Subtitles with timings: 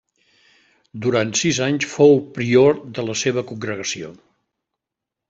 [1.05, 4.11] Durant sis anys fou prior de la seva congregació.